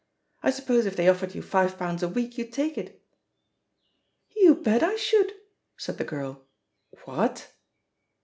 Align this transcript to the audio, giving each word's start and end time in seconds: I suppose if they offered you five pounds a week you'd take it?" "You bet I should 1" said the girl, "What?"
I 0.41 0.49
suppose 0.49 0.87
if 0.87 0.95
they 0.95 1.07
offered 1.07 1.35
you 1.35 1.43
five 1.43 1.77
pounds 1.77 2.01
a 2.01 2.07
week 2.07 2.35
you'd 2.35 2.51
take 2.51 2.75
it?" 2.75 3.03
"You 4.35 4.55
bet 4.55 4.81
I 4.81 4.95
should 4.95 5.27
1" 5.27 5.33
said 5.77 5.97
the 5.99 6.03
girl, 6.03 6.43
"What?" 7.05 7.53